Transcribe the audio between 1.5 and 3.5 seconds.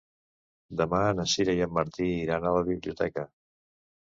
i en Martí iran a la biblioteca.